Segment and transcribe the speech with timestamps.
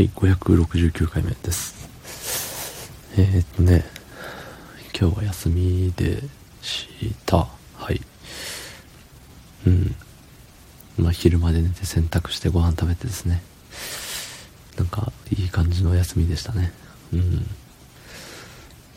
[0.00, 1.90] はい、569回目です。
[3.18, 3.84] えー、っとね、
[4.98, 6.22] 今日は休みで
[6.62, 6.88] し
[7.26, 7.36] た。
[7.76, 8.00] はい。
[9.66, 9.94] うん。
[10.96, 13.42] まあ、昼まで寝て洗濯してご飯食べてですね。
[14.78, 16.72] なんか、いい感じの休みでしたね。
[17.12, 17.46] うん。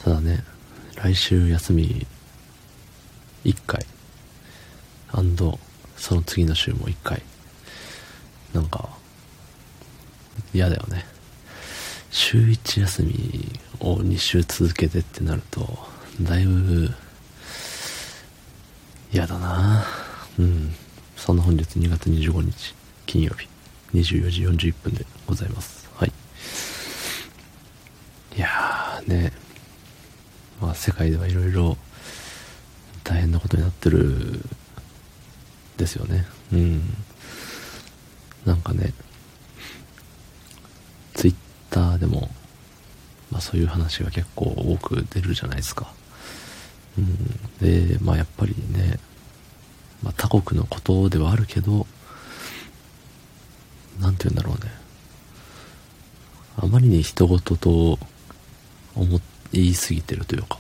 [0.05, 0.41] ただね、
[0.95, 2.07] 来週休み
[3.43, 3.85] 1回。
[5.97, 7.21] その次の週も1回。
[8.53, 8.82] なんか、
[10.53, 11.05] 嫌だよね。
[12.11, 15.67] 週1休みを2週続けてってなると、
[16.21, 16.89] だいぶ、
[19.11, 19.83] 嫌だな
[20.37, 20.73] うん。
[21.15, 23.47] そんな本日2月25日、金曜日、
[23.93, 25.89] 24時41分でございます。
[25.95, 26.11] はい。
[28.35, 29.33] いやーね、
[30.61, 31.77] まあ世界ではいろいろ
[33.03, 34.39] 大変なことになってる
[35.77, 36.25] ですよね。
[36.51, 36.81] うん。
[38.45, 38.93] なんかね、
[41.73, 42.29] ターでも、
[43.31, 45.91] まあそういう話が結構多く出るじゃないですか。
[46.97, 47.17] うん。
[47.59, 48.99] で、まあやっぱりね、
[50.03, 51.87] まあ他国のことではあるけど、
[53.99, 54.71] なんて言うんだろうね。
[56.57, 57.97] あまりに人事と
[58.95, 59.19] 思
[59.51, 60.59] いすぎてるというか、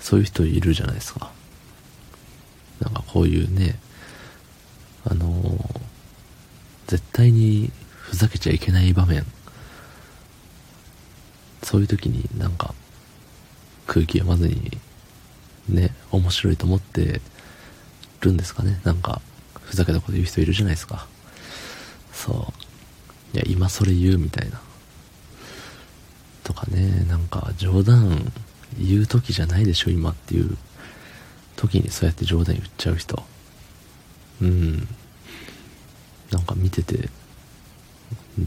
[0.00, 1.30] そういう人いるじゃないですか。
[2.80, 3.78] なんかこういうね、
[5.06, 5.80] あのー、
[6.88, 9.24] 絶対にふざけちゃいけない場面、
[11.66, 12.76] そういう時になんか
[13.88, 14.78] 空気読まずに
[15.68, 17.20] ね、面白いと思って
[18.20, 18.80] るんですかね。
[18.84, 19.20] なんか、
[19.62, 21.08] ふざけたこと言う人いるじゃないですか。
[22.12, 22.52] そ
[23.34, 23.36] う。
[23.36, 24.60] いや、今それ言うみたいな。
[26.44, 28.32] とかね、なんか冗談
[28.78, 30.56] 言う時じゃないでしょ、今っていう
[31.56, 33.24] 時にそうやって冗談言っちゃう人。
[34.40, 34.88] うん。
[36.30, 37.10] なんか見てて、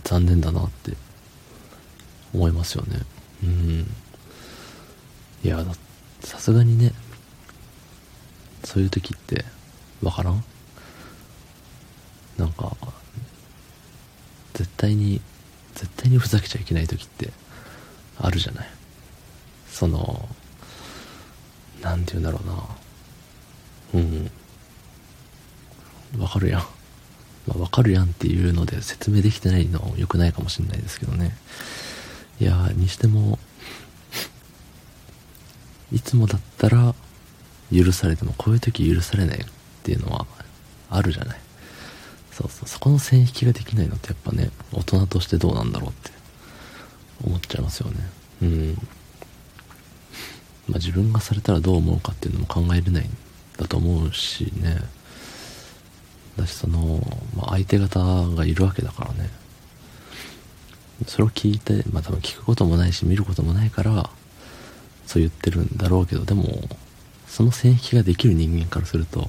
[0.05, 0.93] 残念だなって
[2.33, 3.01] 思いますよね。
[3.43, 3.91] うん。
[5.43, 5.63] いや、
[6.21, 6.93] さすがにね、
[8.63, 9.45] そういう時って
[10.01, 10.43] わからん？
[12.37, 12.75] なんか、
[14.53, 15.21] 絶対に、
[15.75, 17.31] 絶対にふざけちゃいけない時って
[18.17, 18.69] あるじゃない？
[19.71, 20.27] その、
[21.81, 22.41] なんて言うんだろ
[23.93, 24.01] うな。
[24.01, 24.31] うん。
[26.21, 26.61] わかるやん。
[27.47, 31.35] まあ、わかるやんっていうので説明できてないの良くないかもしれないですけどね。
[32.39, 33.37] いやにしても、
[35.91, 36.93] いつもだったら
[37.73, 39.45] 許されてもこういう時許されないっ
[39.83, 40.25] ていうのは
[40.89, 41.39] あるじゃない。
[42.31, 46.11] そうそう、そこの線引きができないのってやっぱね、大人としてどうなんだろうって
[47.25, 47.97] 思っちゃいますよね。
[48.41, 48.73] うん。
[50.67, 53.17] まあ自分がされたらどう思うかっていうのも考えれないん
[53.57, 54.77] だと思うしね。
[56.37, 57.01] だしその、
[57.35, 59.29] まあ、相手方がいるわけだからね
[61.07, 64.09] それを聞いてまあ多分聞くこともないし見ることもないから
[65.05, 66.45] そう言ってるんだろうけどでも
[67.27, 69.27] その線引きができる人間からすると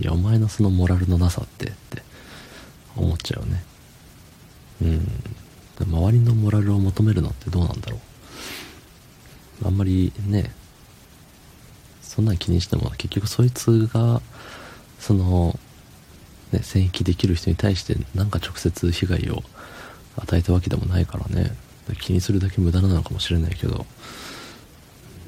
[0.00, 2.02] いやお前のそのモラルのなさってって
[2.96, 3.64] 思っちゃうよね。
[4.82, 5.06] うん。
[5.80, 7.98] 周りのモラルを求めるのってどうなんだろ
[9.62, 9.66] う。
[9.66, 10.52] あんまりね
[12.02, 14.20] そんなん気にしても結局そいつが
[14.98, 15.58] その
[16.52, 19.42] ね、戦役できる人に対してなんか直接被害を
[20.20, 21.54] 与えたわけでもないからね。
[22.00, 23.86] 気にするだけ無駄なのかもしれないけど。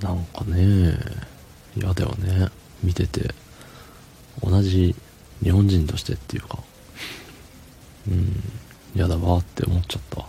[0.02, 0.94] なんかね
[1.76, 2.48] 嫌だよね。
[2.82, 3.34] 見てて。
[4.42, 4.94] 同じ
[5.42, 6.58] 日本人としてっていうか。
[8.08, 8.42] うん
[8.94, 10.26] 嫌だわって思っちゃった。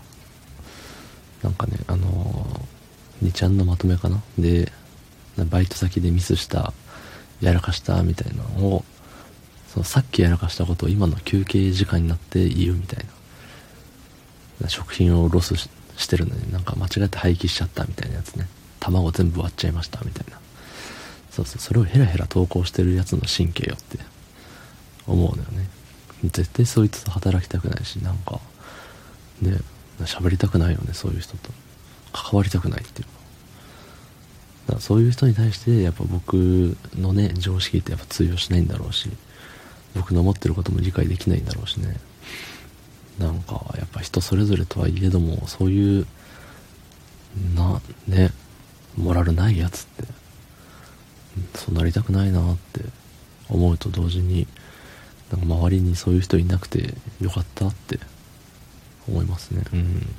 [1.44, 4.22] なんかねあのー、2ちゃんのまとめかな。
[4.38, 4.72] で
[5.38, 6.74] バイト先でミスした
[7.42, 8.86] やらかしたみたいなのを
[9.68, 13.21] そのさっきやらかしたことを今の休憩時間になって言うみたいな。
[14.70, 15.70] 食品をロスし
[16.08, 18.48] てるのになんか間違って廃棄しちゃったみたいなやつね。
[18.80, 20.40] 卵全部割っちゃいましたみたいな。
[21.30, 24.00] そうそう、それをヘラヘラ投稿してるやつの神経よって
[25.08, 25.68] 思うのよね。
[26.24, 28.40] 絶対そいつと働きたくないし、なんか、
[29.42, 29.58] ね、
[30.02, 31.52] 喋りたくないよね、そういう人と。
[32.14, 33.08] 関わりたくないっていう。
[34.68, 39.10] だからそういう人に対してやっぱ僕のね、常識ってやっぱ通用しないんだろうし、
[39.96, 41.98] 僕の思ってることも理解できないんだろうしね
[43.22, 46.08] なんかやっぱ人それぞれとはいえどもそういう
[47.56, 48.32] なね
[48.98, 50.04] モラルないやつって
[51.56, 52.82] そうなりたくないなって
[53.50, 54.48] 思うと同時に
[55.32, 58.00] なんか周りにそういう人いなくてよかったって
[59.08, 60.16] 思いますねうん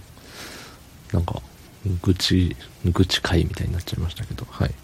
[1.12, 1.42] なんか
[2.02, 4.74] 愚痴愚痴会みたいになっちゃいましたけどはい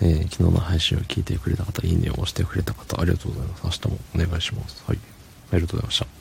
[0.00, 3.64] えー、昨日の配信を聞いてくれた方、いいねを押してくれた方、ありがとうございます。
[3.64, 4.84] 明日もお願いします。
[4.86, 4.98] はい。
[5.52, 6.17] ありがとうございました。